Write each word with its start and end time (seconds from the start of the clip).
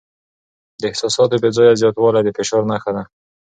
د 0.81 0.83
احساساتو 0.91 1.41
بې 1.41 1.49
ځایه 1.57 1.79
زیاتوالی 1.81 2.21
د 2.23 2.29
فشار 2.37 2.61
نښه 2.71 2.91
ده. 2.95 3.03